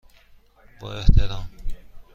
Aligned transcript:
با 0.81 0.91
احترام، 0.93 1.49